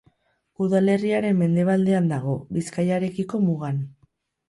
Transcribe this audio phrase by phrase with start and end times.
[0.67, 3.83] Udalerriaren mendebaldean dago, Bizkaiarekiko mugan.